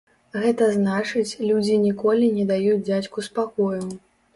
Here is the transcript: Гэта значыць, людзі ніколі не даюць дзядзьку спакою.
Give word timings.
Гэта 0.45 0.69
значыць, 0.77 1.37
людзі 1.49 1.77
ніколі 1.85 2.33
не 2.41 2.49
даюць 2.57 2.83
дзядзьку 2.87 3.31
спакою. 3.33 3.75